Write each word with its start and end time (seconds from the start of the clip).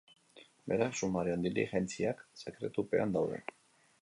Beraz, 0.71 0.87
sumarioren 1.01 1.45
diligentziak 1.49 2.27
sekretupean 2.45 3.15
daude. 3.19 3.45